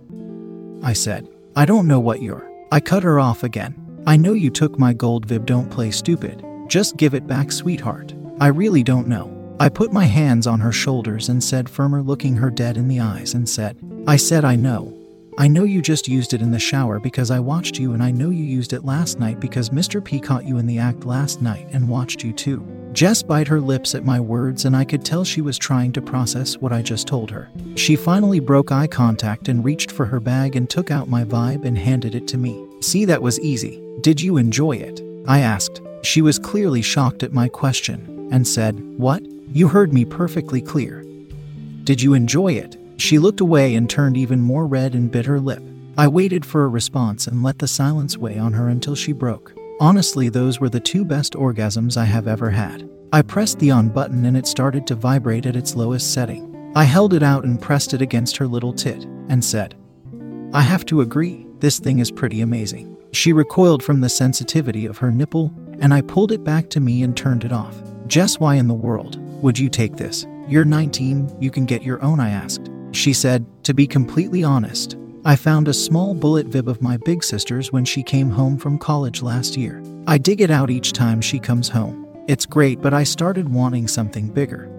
I 0.83 0.93
said, 0.93 1.27
I 1.55 1.65
don't 1.65 1.87
know 1.87 1.99
what 1.99 2.21
you're. 2.21 2.47
I 2.71 2.79
cut 2.79 3.01
her 3.01 3.19
off 3.19 3.41
again. 3.43 4.03
I 4.05 4.17
know 4.17 4.33
you 4.33 4.51
took 4.51 4.77
my 4.77 4.93
gold 4.93 5.25
Vib, 5.25 5.47
don't 5.47 5.71
play 5.71 5.89
stupid. 5.89 6.45
Just 6.67 6.97
give 6.97 7.15
it 7.15 7.25
back, 7.25 7.51
sweetheart. 7.51 8.13
I 8.39 8.49
really 8.49 8.83
don't 8.83 9.07
know. 9.07 9.55
I 9.59 9.67
put 9.67 9.93
my 9.93 10.05
hands 10.05 10.45
on 10.45 10.59
her 10.59 10.71
shoulders 10.71 11.29
and 11.29 11.43
said, 11.43 11.67
firmer, 11.67 12.03
looking 12.03 12.35
her 12.35 12.51
dead 12.51 12.77
in 12.77 12.87
the 12.87 12.99
eyes, 12.99 13.33
and 13.33 13.49
said, 13.49 13.79
I 14.05 14.17
said, 14.17 14.45
I 14.45 14.55
know. 14.55 14.95
I 15.39 15.47
know 15.47 15.63
you 15.63 15.81
just 15.81 16.07
used 16.07 16.35
it 16.35 16.41
in 16.43 16.51
the 16.51 16.59
shower 16.59 16.99
because 16.99 17.31
I 17.31 17.39
watched 17.39 17.79
you, 17.79 17.93
and 17.93 18.03
I 18.03 18.11
know 18.11 18.29
you 18.29 18.43
used 18.43 18.73
it 18.73 18.85
last 18.85 19.19
night 19.19 19.39
because 19.39 19.71
Mr. 19.71 20.03
P 20.03 20.19
caught 20.19 20.45
you 20.45 20.59
in 20.59 20.67
the 20.67 20.77
act 20.77 21.03
last 21.03 21.41
night 21.41 21.67
and 21.71 21.89
watched 21.89 22.23
you 22.23 22.31
too. 22.31 22.74
Jess 22.95 23.21
bit 23.21 23.49
her 23.49 23.59
lips 23.59 23.93
at 23.93 24.05
my 24.05 24.21
words, 24.21 24.63
and 24.63 24.73
I 24.73 24.85
could 24.85 25.03
tell 25.03 25.25
she 25.25 25.41
was 25.41 25.57
trying 25.57 25.91
to 25.91 26.01
process 26.01 26.57
what 26.59 26.71
I 26.71 26.81
just 26.81 27.07
told 27.07 27.29
her. 27.29 27.49
She 27.75 27.97
finally 27.97 28.39
broke 28.39 28.71
eye 28.71 28.87
contact 28.87 29.49
and 29.49 29.65
reached 29.65 29.91
for 29.91 30.05
her 30.05 30.21
bag 30.21 30.55
and 30.55 30.69
took 30.69 30.91
out 30.91 31.09
my 31.09 31.25
vibe 31.25 31.65
and 31.65 31.77
handed 31.77 32.15
it 32.15 32.25
to 32.29 32.37
me. 32.37 32.65
See, 32.79 33.03
that 33.03 33.21
was 33.21 33.37
easy. 33.41 33.83
Did 33.99 34.21
you 34.21 34.37
enjoy 34.37 34.77
it? 34.77 35.01
I 35.27 35.39
asked. 35.39 35.81
She 36.03 36.21
was 36.21 36.39
clearly 36.39 36.81
shocked 36.81 37.21
at 37.21 37.33
my 37.33 37.49
question 37.49 38.29
and 38.31 38.47
said, 38.47 38.79
What? 38.97 39.21
You 39.51 39.67
heard 39.67 39.91
me 39.91 40.05
perfectly 40.05 40.61
clear. 40.61 41.03
Did 41.83 42.01
you 42.01 42.13
enjoy 42.13 42.53
it? 42.53 42.77
She 42.95 43.19
looked 43.19 43.41
away 43.41 43.75
and 43.75 43.89
turned 43.89 44.15
even 44.15 44.39
more 44.39 44.65
red 44.65 44.95
and 44.95 45.11
bit 45.11 45.25
her 45.25 45.41
lip. 45.41 45.61
I 45.97 46.07
waited 46.07 46.45
for 46.45 46.63
a 46.63 46.69
response 46.69 47.27
and 47.27 47.43
let 47.43 47.59
the 47.59 47.67
silence 47.67 48.17
weigh 48.17 48.37
on 48.37 48.53
her 48.53 48.69
until 48.69 48.95
she 48.95 49.11
broke. 49.11 49.53
Honestly, 49.79 50.29
those 50.29 50.61
were 50.61 50.69
the 50.69 50.79
two 50.79 51.03
best 51.03 51.33
orgasms 51.33 51.97
I 51.97 52.05
have 52.05 52.29
ever 52.29 52.49
had. 52.49 52.89
I 53.11 53.21
pressed 53.21 53.59
the 53.59 53.71
on 53.71 53.89
button 53.89 54.25
and 54.25 54.37
it 54.37 54.47
started 54.47 54.87
to 54.87 54.95
vibrate 54.95 55.45
at 55.45 55.57
its 55.57 55.75
lowest 55.75 56.13
setting. 56.13 56.71
I 56.75 56.85
held 56.85 57.13
it 57.13 57.23
out 57.23 57.43
and 57.43 57.61
pressed 57.61 57.93
it 57.93 58.01
against 58.01 58.37
her 58.37 58.47
little 58.47 58.71
tit 58.71 59.03
and 59.27 59.43
said, 59.43 59.75
I 60.53 60.61
have 60.61 60.85
to 60.85 61.01
agree, 61.01 61.45
this 61.59 61.79
thing 61.79 61.99
is 61.99 62.09
pretty 62.09 62.39
amazing. 62.39 62.95
She 63.11 63.33
recoiled 63.33 63.83
from 63.83 63.99
the 63.99 64.07
sensitivity 64.07 64.85
of 64.85 64.97
her 64.99 65.11
nipple 65.11 65.53
and 65.79 65.93
I 65.93 66.01
pulled 66.01 66.31
it 66.31 66.45
back 66.45 66.69
to 66.69 66.79
me 66.79 67.03
and 67.03 67.15
turned 67.15 67.43
it 67.43 67.51
off. 67.51 67.75
Jess, 68.07 68.39
why 68.39 68.55
in 68.55 68.69
the 68.69 68.73
world 68.73 69.17
would 69.43 69.59
you 69.59 69.69
take 69.69 69.97
this? 69.97 70.25
You're 70.47 70.63
19, 70.63 71.37
you 71.41 71.51
can 71.51 71.65
get 71.65 71.83
your 71.83 72.01
own, 72.01 72.21
I 72.21 72.29
asked. 72.29 72.69
She 72.91 73.11
said, 73.11 73.45
To 73.63 73.73
be 73.73 73.87
completely 73.87 74.43
honest, 74.43 74.95
I 75.27 75.35
found 75.35 75.67
a 75.67 75.73
small 75.73 76.13
bullet 76.13 76.47
vib 76.47 76.67
of 76.67 76.83
my 76.83 76.97
big 76.97 77.23
sister's 77.23 77.71
when 77.71 77.83
she 77.83 78.03
came 78.03 78.29
home 78.29 78.59
from 78.59 78.77
college 78.77 79.23
last 79.23 79.57
year. 79.57 79.81
I 80.05 80.19
dig 80.19 80.39
it 80.39 80.51
out 80.51 80.69
each 80.69 80.93
time 80.93 81.19
she 81.19 81.39
comes 81.39 81.67
home. 81.67 82.05
It's 82.27 82.45
great, 82.45 82.79
but 82.79 82.93
I 82.93 83.05
started 83.05 83.51
wanting 83.51 83.87
something 83.87 84.27
bigger. 84.27 84.69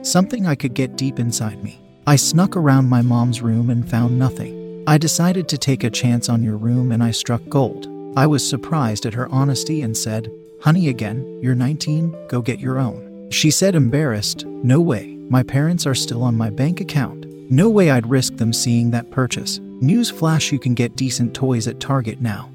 Something 0.00 0.46
I 0.46 0.54
could 0.54 0.72
get 0.72 0.96
deep 0.96 1.18
inside 1.18 1.62
me. 1.62 1.82
I 2.06 2.16
snuck 2.16 2.56
around 2.56 2.88
my 2.88 3.02
mom's 3.02 3.42
room 3.42 3.68
and 3.68 3.86
found 3.86 4.18
nothing. 4.18 4.82
I 4.86 4.96
decided 4.96 5.50
to 5.50 5.58
take 5.58 5.84
a 5.84 5.90
chance 5.90 6.30
on 6.30 6.42
your 6.42 6.56
room 6.56 6.90
and 6.90 7.02
I 7.02 7.10
struck 7.10 7.46
gold. 7.50 7.86
I 8.16 8.26
was 8.26 8.48
surprised 8.48 9.04
at 9.04 9.12
her 9.12 9.28
honesty 9.28 9.82
and 9.82 9.94
said, 9.94 10.32
Honey, 10.62 10.88
again, 10.88 11.40
you're 11.42 11.54
19, 11.54 12.28
go 12.28 12.40
get 12.40 12.58
your 12.58 12.78
own. 12.78 13.28
She 13.30 13.50
said, 13.50 13.74
embarrassed, 13.74 14.46
No 14.46 14.80
way, 14.80 15.18
my 15.28 15.42
parents 15.42 15.86
are 15.86 15.94
still 15.94 16.22
on 16.22 16.38
my 16.38 16.48
bank 16.48 16.80
account. 16.80 17.26
No 17.50 17.68
way 17.68 17.90
I'd 17.90 18.08
risk 18.08 18.36
them 18.36 18.54
seeing 18.54 18.90
that 18.92 19.10
purchase. 19.10 19.60
News 19.80 20.10
flash, 20.10 20.52
you 20.52 20.58
can 20.58 20.74
get 20.74 20.96
decent 20.96 21.34
toys 21.34 21.66
at 21.66 21.80
Target 21.80 22.20
now. 22.20 22.50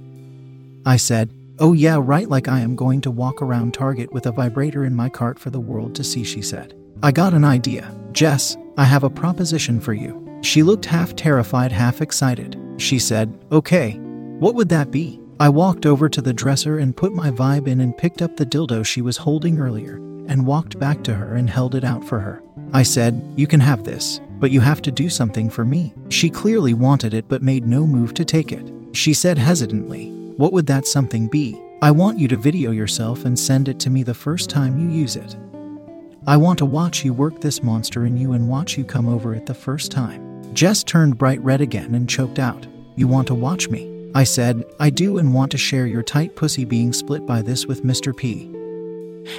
I 0.85 0.97
said, 0.97 1.33
Oh, 1.59 1.73
yeah, 1.73 1.99
right, 2.01 2.29
like 2.29 2.47
I 2.47 2.61
am 2.61 2.75
going 2.75 3.01
to 3.01 3.11
walk 3.11 3.41
around 3.41 3.73
Target 3.73 4.13
with 4.13 4.25
a 4.25 4.31
vibrator 4.31 4.85
in 4.85 4.95
my 4.95 5.09
cart 5.09 5.37
for 5.37 5.49
the 5.49 5.59
world 5.59 5.93
to 5.95 6.03
see, 6.03 6.23
she 6.23 6.41
said. 6.41 6.73
I 7.03 7.11
got 7.11 7.33
an 7.33 7.43
idea. 7.43 7.93
Jess, 8.13 8.55
I 8.77 8.85
have 8.85 9.03
a 9.03 9.09
proposition 9.09 9.81
for 9.81 9.93
you. 9.93 10.25
She 10.41 10.63
looked 10.63 10.85
half 10.85 11.15
terrified, 11.15 11.71
half 11.71 12.01
excited. 12.01 12.57
She 12.77 12.97
said, 12.97 13.37
Okay, 13.51 13.97
what 14.39 14.55
would 14.55 14.69
that 14.69 14.89
be? 14.89 15.19
I 15.41 15.49
walked 15.49 15.85
over 15.85 16.07
to 16.09 16.21
the 16.21 16.33
dresser 16.33 16.79
and 16.79 16.95
put 16.95 17.13
my 17.13 17.31
vibe 17.31 17.67
in 17.67 17.81
and 17.81 17.97
picked 17.97 18.21
up 18.21 18.37
the 18.37 18.45
dildo 18.45 18.85
she 18.85 19.01
was 19.01 19.17
holding 19.17 19.59
earlier 19.59 19.95
and 20.27 20.45
walked 20.45 20.79
back 20.79 21.03
to 21.03 21.13
her 21.13 21.35
and 21.35 21.49
held 21.49 21.75
it 21.75 21.83
out 21.83 22.05
for 22.05 22.19
her. 22.19 22.41
I 22.71 22.83
said, 22.83 23.21
You 23.35 23.47
can 23.47 23.59
have 23.59 23.83
this, 23.83 24.21
but 24.39 24.51
you 24.51 24.61
have 24.61 24.81
to 24.83 24.91
do 24.91 25.09
something 25.09 25.49
for 25.49 25.65
me. 25.65 25.93
She 26.09 26.29
clearly 26.29 26.73
wanted 26.73 27.13
it 27.13 27.27
but 27.27 27.43
made 27.43 27.67
no 27.67 27.85
move 27.85 28.13
to 28.15 28.25
take 28.25 28.51
it. 28.51 28.71
She 28.93 29.13
said 29.13 29.37
hesitantly, 29.37 30.09
What 30.37 30.53
would 30.53 30.67
that 30.67 30.87
something 30.87 31.27
be? 31.27 31.61
I 31.81 31.91
want 31.91 32.19
you 32.19 32.27
to 32.27 32.35
video 32.35 32.71
yourself 32.71 33.25
and 33.25 33.37
send 33.37 33.69
it 33.69 33.79
to 33.81 33.89
me 33.89 34.03
the 34.03 34.13
first 34.13 34.49
time 34.49 34.77
you 34.77 34.89
use 34.89 35.15
it. 35.15 35.37
I 36.27 36.35
want 36.35 36.59
to 36.59 36.65
watch 36.65 37.05
you 37.05 37.13
work 37.13 37.39
this 37.39 37.63
monster 37.63 38.05
in 38.05 38.17
you 38.17 38.33
and 38.33 38.49
watch 38.49 38.77
you 38.77 38.83
come 38.83 39.07
over 39.07 39.33
it 39.33 39.45
the 39.45 39.53
first 39.53 39.91
time. 39.91 40.53
Jess 40.53 40.83
turned 40.83 41.17
bright 41.17 41.41
red 41.41 41.61
again 41.61 41.95
and 41.95 42.09
choked 42.09 42.39
out, 42.39 42.67
You 42.95 43.07
want 43.07 43.27
to 43.27 43.35
watch 43.35 43.69
me? 43.69 44.11
I 44.13 44.23
said, 44.23 44.65
I 44.79 44.89
do 44.89 45.19
and 45.19 45.33
want 45.33 45.51
to 45.51 45.57
share 45.57 45.85
your 45.85 46.03
tight 46.03 46.35
pussy 46.35 46.65
being 46.65 46.91
split 46.91 47.25
by 47.25 47.41
this 47.41 47.65
with 47.65 47.83
Mr. 47.83 48.15
P. 48.15 48.51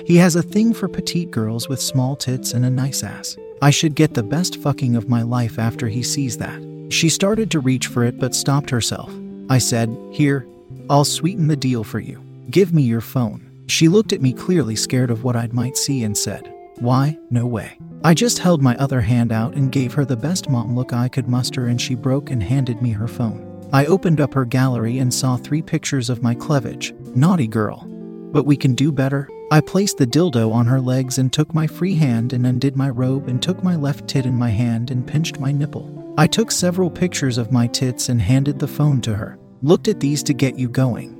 He 0.07 0.16
has 0.16 0.37
a 0.37 0.42
thing 0.42 0.73
for 0.73 0.88
petite 0.88 1.30
girls 1.30 1.69
with 1.69 1.80
small 1.80 2.16
tits 2.16 2.52
and 2.52 2.64
a 2.64 2.71
nice 2.71 3.02
ass. 3.02 3.37
I 3.62 3.71
should 3.71 3.95
get 3.95 4.14
the 4.14 4.23
best 4.23 4.57
fucking 4.57 4.97
of 4.97 5.09
my 5.09 5.23
life 5.23 5.59
after 5.59 5.88
he 5.88 6.02
sees 6.02 6.38
that. 6.38 6.88
She 6.90 7.09
started 7.09 7.50
to 7.50 7.61
reach 7.61 7.88
for 7.88 8.05
it 8.05 8.19
but 8.19 8.35
stopped 8.35 8.71
herself. 8.71 9.12
I 9.50 9.59
said, 9.59 9.95
Here, 10.12 10.47
I'll 10.88 11.05
sweeten 11.05 11.47
the 11.47 11.57
deal 11.57 11.85
for 11.85 12.00
you. 12.00 12.25
Give 12.50 12.73
me 12.73 12.83
your 12.83 13.02
phone. 13.02 13.64
She 13.67 13.88
looked 13.88 14.12
at 14.12 14.23
me 14.23 14.33
clearly 14.33 14.76
scared 14.76 15.11
of 15.11 15.25
what 15.25 15.37
I 15.37 15.49
might 15.52 15.76
see 15.76 16.02
and 16.05 16.17
said, 16.17 16.52
Why, 16.79 17.19
no 17.31 17.47
way. 17.47 17.79
I 18.02 18.14
just 18.14 18.38
held 18.38 18.62
my 18.62 18.75
other 18.76 19.02
hand 19.02 19.31
out 19.31 19.55
and 19.55 19.71
gave 19.71 19.93
her 19.93 20.07
the 20.07 20.17
best 20.17 20.49
mom 20.49 20.75
look 20.75 20.95
I 20.95 21.09
could 21.09 21.29
muster, 21.29 21.67
and 21.67 21.79
she 21.79 21.95
broke 21.95 22.31
and 22.31 22.43
handed 22.43 22.81
me 22.81 22.90
her 22.93 23.07
phone. 23.09 23.47
I 23.73 23.85
opened 23.87 24.21
up 24.21 24.33
her 24.35 24.47
gallery 24.47 24.99
and 24.99 25.12
saw 25.12 25.37
three 25.37 25.62
pictures 25.62 26.09
of 26.09 26.23
my 26.23 26.35
cleavage. 26.35 26.95
Naughty 27.14 27.47
girl. 27.47 27.87
But 28.33 28.45
we 28.45 28.57
can 28.57 28.75
do 28.75 28.93
better. 28.93 29.29
I 29.51 29.61
placed 29.61 29.99
the 29.99 30.07
dildo 30.07 30.53
on 30.53 30.67
her 30.67 30.81
legs 30.81 31.19
and 31.19 31.33
took 31.33 31.53
my 31.53 31.67
free 31.67 31.95
hand 31.95 32.33
and 32.33 32.47
undid 32.47 32.77
my 32.77 32.89
robe 32.89 33.29
and 33.29 33.43
took 33.43 33.65
my 33.65 33.75
left 33.75 34.07
tit 34.07 34.27
in 34.27 34.37
my 34.37 34.51
hand 34.51 34.91
and 34.91 35.07
pinched 35.07 35.41
my 35.41 35.51
nipple. 35.51 36.15
I 36.17 36.27
took 36.27 36.51
several 36.51 36.91
pictures 36.91 37.39
of 37.39 37.51
my 37.51 37.67
tits 37.67 38.09
and 38.09 38.23
handed 38.23 38.59
the 38.59 38.69
phone 38.69 39.01
to 39.03 39.15
her. 39.15 39.39
Looked 39.63 39.89
at 39.89 40.01
these 40.01 40.23
to 40.25 40.33
get 40.33 40.59
you 40.59 40.69
going. 40.69 41.17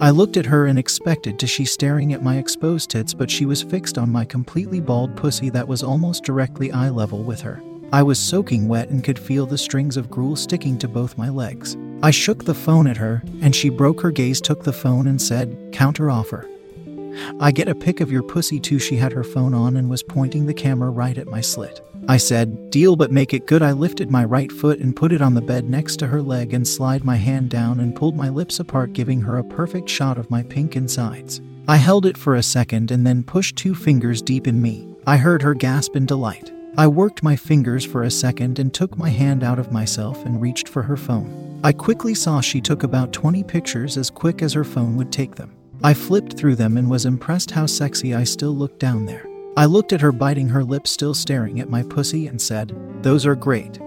I 0.00 0.10
looked 0.10 0.36
at 0.36 0.46
her 0.46 0.66
and 0.66 0.78
expected 0.78 1.38
to 1.38 1.46
she 1.46 1.64
staring 1.64 2.12
at 2.12 2.22
my 2.22 2.36
exposed 2.36 2.90
tits, 2.90 3.14
but 3.14 3.30
she 3.30 3.46
was 3.46 3.62
fixed 3.62 3.96
on 3.96 4.10
my 4.10 4.24
completely 4.24 4.80
bald 4.80 5.16
pussy 5.16 5.48
that 5.50 5.68
was 5.68 5.82
almost 5.82 6.24
directly 6.24 6.70
eye 6.72 6.90
level 6.90 7.22
with 7.22 7.40
her. 7.40 7.62
I 7.96 8.02
was 8.02 8.18
soaking 8.18 8.68
wet 8.68 8.90
and 8.90 9.02
could 9.02 9.18
feel 9.18 9.46
the 9.46 9.56
strings 9.56 9.96
of 9.96 10.10
gruel 10.10 10.36
sticking 10.36 10.76
to 10.80 10.86
both 10.86 11.16
my 11.16 11.30
legs. 11.30 11.78
I 12.02 12.10
shook 12.10 12.44
the 12.44 12.52
phone 12.52 12.86
at 12.86 12.98
her, 12.98 13.22
and 13.40 13.56
she 13.56 13.70
broke 13.70 14.02
her 14.02 14.10
gaze, 14.10 14.38
took 14.38 14.64
the 14.64 14.72
phone, 14.74 15.06
and 15.06 15.20
said, 15.20 15.70
Counter 15.72 16.10
offer. 16.10 16.46
I 17.40 17.52
get 17.52 17.70
a 17.70 17.74
pic 17.74 18.02
of 18.02 18.12
your 18.12 18.22
pussy 18.22 18.60
too. 18.60 18.78
She 18.78 18.96
had 18.96 19.12
her 19.12 19.24
phone 19.24 19.54
on 19.54 19.78
and 19.78 19.88
was 19.88 20.02
pointing 20.02 20.44
the 20.44 20.52
camera 20.52 20.90
right 20.90 21.16
at 21.16 21.28
my 21.28 21.40
slit. 21.40 21.80
I 22.06 22.18
said, 22.18 22.68
Deal, 22.68 22.96
but 22.96 23.12
make 23.12 23.32
it 23.32 23.46
good. 23.46 23.62
I 23.62 23.72
lifted 23.72 24.10
my 24.10 24.26
right 24.26 24.52
foot 24.52 24.78
and 24.78 24.94
put 24.94 25.10
it 25.10 25.22
on 25.22 25.32
the 25.32 25.40
bed 25.40 25.64
next 25.64 25.96
to 26.00 26.06
her 26.08 26.20
leg 26.20 26.52
and 26.52 26.68
slid 26.68 27.02
my 27.02 27.16
hand 27.16 27.48
down 27.48 27.80
and 27.80 27.96
pulled 27.96 28.14
my 28.14 28.28
lips 28.28 28.60
apart, 28.60 28.92
giving 28.92 29.22
her 29.22 29.38
a 29.38 29.44
perfect 29.44 29.88
shot 29.88 30.18
of 30.18 30.30
my 30.30 30.42
pink 30.42 30.76
insides. 30.76 31.40
I 31.66 31.76
held 31.76 32.04
it 32.04 32.18
for 32.18 32.34
a 32.34 32.42
second 32.42 32.90
and 32.90 33.06
then 33.06 33.22
pushed 33.22 33.56
two 33.56 33.74
fingers 33.74 34.20
deep 34.20 34.46
in 34.46 34.60
me. 34.60 34.86
I 35.06 35.16
heard 35.16 35.40
her 35.40 35.54
gasp 35.54 35.96
in 35.96 36.04
delight. 36.04 36.52
I 36.78 36.86
worked 36.86 37.22
my 37.22 37.36
fingers 37.36 37.86
for 37.86 38.02
a 38.02 38.10
second 38.10 38.58
and 38.58 38.72
took 38.72 38.98
my 38.98 39.08
hand 39.08 39.42
out 39.42 39.58
of 39.58 39.72
myself 39.72 40.22
and 40.26 40.42
reached 40.42 40.68
for 40.68 40.82
her 40.82 40.96
phone. 40.98 41.58
I 41.64 41.72
quickly 41.72 42.14
saw 42.14 42.42
she 42.42 42.60
took 42.60 42.82
about 42.82 43.14
20 43.14 43.42
pictures 43.44 43.96
as 43.96 44.10
quick 44.10 44.42
as 44.42 44.52
her 44.52 44.62
phone 44.62 44.94
would 44.96 45.10
take 45.10 45.36
them. 45.36 45.56
I 45.82 45.94
flipped 45.94 46.36
through 46.36 46.56
them 46.56 46.76
and 46.76 46.90
was 46.90 47.06
impressed 47.06 47.50
how 47.50 47.64
sexy 47.64 48.14
I 48.14 48.24
still 48.24 48.54
looked 48.54 48.78
down 48.78 49.06
there. 49.06 49.26
I 49.56 49.64
looked 49.64 49.94
at 49.94 50.02
her, 50.02 50.12
biting 50.12 50.50
her 50.50 50.62
lips, 50.62 50.90
still 50.90 51.14
staring 51.14 51.60
at 51.60 51.70
my 51.70 51.82
pussy, 51.82 52.26
and 52.26 52.38
said, 52.38 52.76
Those 53.02 53.24
are 53.24 53.34
great. 53.34 53.80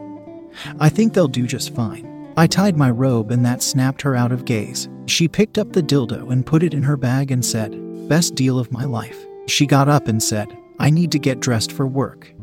I 0.80 0.90
think 0.90 1.14
they'll 1.14 1.28
do 1.28 1.46
just 1.46 1.76
fine. 1.76 2.34
I 2.38 2.48
tied 2.48 2.76
my 2.76 2.90
robe 2.90 3.30
and 3.30 3.46
that 3.46 3.62
snapped 3.62 4.02
her 4.02 4.16
out 4.16 4.32
of 4.32 4.46
gaze. 4.46 4.90
She 5.06 5.28
picked 5.28 5.60
up 5.60 5.74
the 5.74 5.84
dildo 5.84 6.32
and 6.32 6.44
put 6.44 6.64
it 6.64 6.74
in 6.74 6.82
her 6.82 6.98
bag 6.98 7.30
and 7.30 7.46
said, 7.46 8.10
Best 8.10 8.34
deal 8.34 8.58
of 8.58 8.72
my 8.72 8.86
life. 8.86 9.28
She 9.48 9.68
got 9.68 9.88
up 9.90 10.08
and 10.08 10.24
said, 10.24 10.58
I 10.80 10.90
need 10.90 11.12
to 11.12 11.20
get 11.20 11.40
dressed 11.40 11.72
for 11.72 11.86
work. 11.86 12.34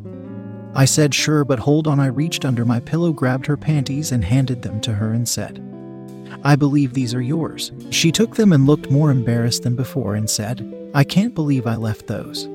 I 0.77 0.85
said, 0.85 1.15
Sure, 1.15 1.43
but 1.43 1.59
hold 1.59 1.87
on. 1.87 1.99
I 1.99 2.07
reached 2.07 2.45
under 2.45 2.67
my 2.67 2.81
pillow, 2.81 3.11
grabbed 3.11 3.47
her 3.47 3.57
panties, 3.57 4.13
and 4.13 4.23
handed 4.23 4.61
them 4.61 4.79
to 4.83 4.93
her 4.93 5.13
and 5.13 5.27
said, 5.27 5.63
I 6.45 6.55
believe 6.55 6.93
these 6.93 7.15
are 7.15 7.23
yours. 7.23 7.73
She 7.91 8.13
took 8.13 8.37
them 8.37 8.53
and 8.53 8.67
looked 8.67 8.91
more 8.91 9.11
embarrassed 9.11 9.63
than 9.63 9.75
before 9.75 10.15
and 10.15 10.29
said, 10.29 10.91
I 10.95 11.03
can't 11.03 11.35
believe 11.35 11.67
I 11.67 11.77
left 11.77 12.07
those. 12.07 12.47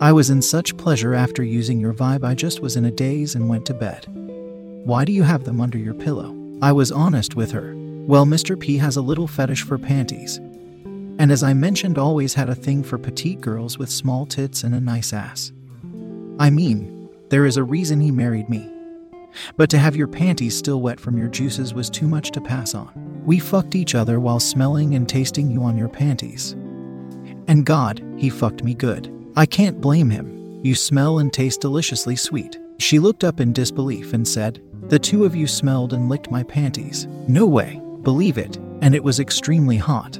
I 0.00 0.12
was 0.12 0.30
in 0.30 0.42
such 0.42 0.76
pleasure 0.76 1.12
after 1.12 1.42
using 1.42 1.80
your 1.80 1.92
vibe, 1.92 2.24
I 2.24 2.34
just 2.34 2.60
was 2.60 2.76
in 2.76 2.84
a 2.84 2.90
daze 2.90 3.34
and 3.34 3.48
went 3.48 3.66
to 3.66 3.74
bed. 3.74 4.06
Why 4.84 5.04
do 5.04 5.12
you 5.12 5.24
have 5.24 5.44
them 5.44 5.60
under 5.60 5.78
your 5.78 5.94
pillow? 5.94 6.36
I 6.62 6.70
was 6.70 6.92
honest 6.92 7.34
with 7.34 7.50
her. 7.50 7.74
Well, 8.06 8.26
Mr. 8.26 8.58
P 8.58 8.78
has 8.78 8.96
a 8.96 9.02
little 9.02 9.26
fetish 9.26 9.62
for 9.62 9.76
panties. 9.76 10.36
And 11.18 11.30
as 11.32 11.42
I 11.42 11.52
mentioned, 11.52 11.98
always 11.98 12.34
had 12.34 12.48
a 12.48 12.54
thing 12.54 12.82
for 12.82 12.96
petite 12.96 13.40
girls 13.40 13.76
with 13.76 13.90
small 13.90 14.24
tits 14.24 14.62
and 14.62 14.74
a 14.74 14.80
nice 14.80 15.12
ass. 15.12 15.52
I 16.38 16.48
mean, 16.48 16.99
there 17.30 17.46
is 17.46 17.56
a 17.56 17.64
reason 17.64 18.00
he 18.00 18.10
married 18.10 18.48
me. 18.48 18.68
But 19.56 19.70
to 19.70 19.78
have 19.78 19.94
your 19.94 20.08
panties 20.08 20.56
still 20.56 20.80
wet 20.80 20.98
from 20.98 21.16
your 21.16 21.28
juices 21.28 21.72
was 21.72 21.88
too 21.88 22.08
much 22.08 22.32
to 22.32 22.40
pass 22.40 22.74
on. 22.74 23.22
We 23.24 23.38
fucked 23.38 23.76
each 23.76 23.94
other 23.94 24.18
while 24.18 24.40
smelling 24.40 24.96
and 24.96 25.08
tasting 25.08 25.48
you 25.48 25.62
on 25.62 25.78
your 25.78 25.88
panties. 25.88 26.52
And 27.46 27.64
God, 27.64 28.04
he 28.16 28.30
fucked 28.30 28.64
me 28.64 28.74
good. 28.74 29.14
I 29.36 29.46
can't 29.46 29.80
blame 29.80 30.10
him. 30.10 30.60
You 30.64 30.74
smell 30.74 31.20
and 31.20 31.32
taste 31.32 31.60
deliciously 31.60 32.16
sweet. 32.16 32.58
She 32.78 32.98
looked 32.98 33.22
up 33.22 33.40
in 33.40 33.52
disbelief 33.52 34.12
and 34.12 34.26
said, 34.26 34.60
The 34.88 34.98
two 34.98 35.24
of 35.24 35.36
you 35.36 35.46
smelled 35.46 35.92
and 35.92 36.08
licked 36.08 36.30
my 36.30 36.42
panties. 36.42 37.06
No 37.28 37.46
way. 37.46 37.80
Believe 38.02 38.38
it. 38.38 38.56
And 38.82 38.94
it 38.94 39.04
was 39.04 39.20
extremely 39.20 39.76
hot. 39.76 40.18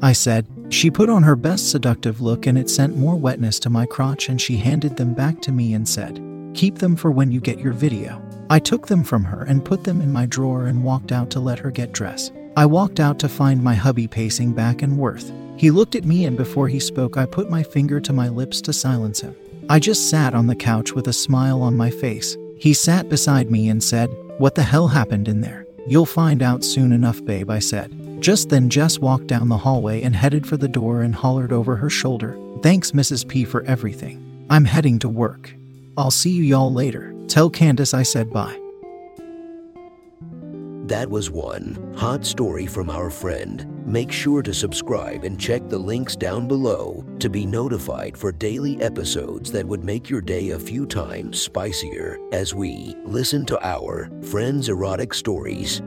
I 0.00 0.12
said, 0.12 0.46
she 0.70 0.90
put 0.90 1.08
on 1.08 1.22
her 1.22 1.36
best 1.36 1.70
seductive 1.70 2.20
look 2.20 2.46
and 2.46 2.58
it 2.58 2.70
sent 2.70 2.96
more 2.96 3.16
wetness 3.16 3.58
to 3.60 3.70
my 3.70 3.86
crotch 3.86 4.28
and 4.28 4.40
she 4.40 4.56
handed 4.56 4.96
them 4.96 5.14
back 5.14 5.40
to 5.42 5.52
me 5.52 5.74
and 5.74 5.88
said, 5.88 6.22
Keep 6.54 6.78
them 6.78 6.96
for 6.96 7.10
when 7.10 7.30
you 7.30 7.40
get 7.40 7.58
your 7.58 7.72
video. 7.72 8.22
I 8.48 8.58
took 8.58 8.86
them 8.86 9.02
from 9.02 9.24
her 9.24 9.44
and 9.44 9.64
put 9.64 9.84
them 9.84 10.00
in 10.00 10.12
my 10.12 10.26
drawer 10.26 10.66
and 10.66 10.84
walked 10.84 11.12
out 11.12 11.30
to 11.30 11.40
let 11.40 11.58
her 11.58 11.70
get 11.70 11.92
dressed. 11.92 12.32
I 12.56 12.66
walked 12.66 13.00
out 13.00 13.18
to 13.20 13.28
find 13.28 13.62
my 13.62 13.74
hubby 13.74 14.06
pacing 14.06 14.52
back 14.52 14.82
and 14.82 14.96
forth. 14.96 15.32
He 15.56 15.70
looked 15.70 15.94
at 15.94 16.04
me 16.04 16.24
and 16.24 16.36
before 16.36 16.68
he 16.68 16.80
spoke, 16.80 17.16
I 17.16 17.26
put 17.26 17.50
my 17.50 17.62
finger 17.62 18.00
to 18.00 18.12
my 18.12 18.28
lips 18.28 18.60
to 18.62 18.72
silence 18.72 19.20
him. 19.20 19.34
I 19.68 19.78
just 19.78 20.10
sat 20.10 20.34
on 20.34 20.46
the 20.46 20.54
couch 20.54 20.92
with 20.92 21.08
a 21.08 21.12
smile 21.12 21.62
on 21.62 21.76
my 21.76 21.90
face. 21.90 22.36
He 22.58 22.74
sat 22.74 23.08
beside 23.08 23.50
me 23.50 23.68
and 23.68 23.82
said, 23.82 24.10
What 24.38 24.54
the 24.54 24.62
hell 24.62 24.88
happened 24.88 25.28
in 25.28 25.40
there? 25.40 25.66
You'll 25.86 26.06
find 26.06 26.42
out 26.42 26.64
soon 26.64 26.92
enough, 26.92 27.24
babe, 27.24 27.50
I 27.50 27.58
said. 27.58 28.03
Just 28.20 28.48
then, 28.48 28.70
Jess 28.70 28.98
walked 28.98 29.26
down 29.26 29.48
the 29.48 29.58
hallway 29.58 30.02
and 30.02 30.16
headed 30.16 30.46
for 30.46 30.56
the 30.56 30.68
door 30.68 31.02
and 31.02 31.14
hollered 31.14 31.52
over 31.52 31.76
her 31.76 31.90
shoulder, 31.90 32.38
Thanks, 32.64 32.92
Mrs. 32.92 33.28
P, 33.28 33.44
for 33.44 33.62
everything. 33.64 34.46
I'm 34.48 34.64
heading 34.64 34.98
to 35.00 35.08
work. 35.10 35.54
I'll 35.98 36.10
see 36.10 36.30
you 36.30 36.42
y'all 36.42 36.72
later. 36.72 37.14
Tell 37.28 37.50
Candace 37.50 37.92
I 37.92 38.02
said 38.02 38.32
bye. 38.32 38.58
That 40.86 41.10
was 41.10 41.30
one 41.30 41.94
hot 41.94 42.24
story 42.24 42.66
from 42.66 42.88
our 42.88 43.10
friend. 43.10 43.66
Make 43.86 44.10
sure 44.10 44.42
to 44.42 44.54
subscribe 44.54 45.24
and 45.24 45.38
check 45.38 45.68
the 45.68 45.78
links 45.78 46.16
down 46.16 46.48
below 46.48 47.04
to 47.18 47.28
be 47.28 47.44
notified 47.44 48.16
for 48.16 48.32
daily 48.32 48.80
episodes 48.80 49.52
that 49.52 49.66
would 49.66 49.84
make 49.84 50.08
your 50.08 50.22
day 50.22 50.50
a 50.50 50.58
few 50.58 50.86
times 50.86 51.38
spicier 51.38 52.18
as 52.32 52.54
we 52.54 52.94
listen 53.04 53.44
to 53.44 53.66
our 53.66 54.10
friends' 54.22 54.70
erotic 54.70 55.12
stories. 55.12 55.82